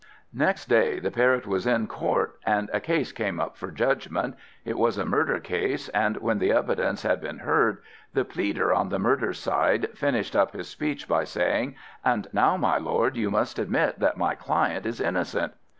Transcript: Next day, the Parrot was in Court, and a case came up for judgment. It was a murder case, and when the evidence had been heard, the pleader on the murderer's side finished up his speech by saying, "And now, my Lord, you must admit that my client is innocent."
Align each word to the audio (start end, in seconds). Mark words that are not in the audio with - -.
Next 0.33 0.65
day, 0.65 0.97
the 0.99 1.11
Parrot 1.11 1.45
was 1.45 1.67
in 1.67 1.85
Court, 1.85 2.39
and 2.43 2.71
a 2.73 2.79
case 2.79 3.11
came 3.11 3.39
up 3.39 3.55
for 3.55 3.69
judgment. 3.69 4.33
It 4.65 4.75
was 4.79 4.97
a 4.97 5.05
murder 5.05 5.39
case, 5.39 5.89
and 5.89 6.17
when 6.17 6.39
the 6.39 6.51
evidence 6.51 7.03
had 7.03 7.21
been 7.21 7.37
heard, 7.37 7.83
the 8.11 8.25
pleader 8.25 8.73
on 8.73 8.89
the 8.89 8.97
murderer's 8.97 9.37
side 9.37 9.89
finished 9.93 10.35
up 10.35 10.53
his 10.53 10.67
speech 10.67 11.07
by 11.07 11.23
saying, 11.25 11.75
"And 12.03 12.27
now, 12.33 12.57
my 12.57 12.79
Lord, 12.79 13.15
you 13.15 13.29
must 13.29 13.59
admit 13.59 13.99
that 13.99 14.17
my 14.17 14.33
client 14.33 14.87
is 14.87 14.99
innocent." 14.99 15.53